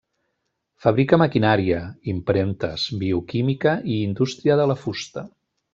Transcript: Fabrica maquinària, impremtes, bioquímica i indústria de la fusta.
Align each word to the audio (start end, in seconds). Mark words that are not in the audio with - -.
Fabrica 0.85 1.19
maquinària, 1.23 1.83
impremtes, 2.15 2.89
bioquímica 3.05 3.79
i 3.97 4.03
indústria 4.11 4.63
de 4.63 4.71
la 4.73 4.83
fusta. 4.85 5.31